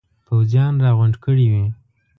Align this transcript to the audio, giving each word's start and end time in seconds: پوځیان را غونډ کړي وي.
پوځیان 0.25 0.73
را 0.83 0.91
غونډ 0.97 1.15
کړي 1.25 1.47
وي. 1.53 1.65